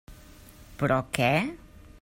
Però, 0.81 0.97
què? 1.19 1.31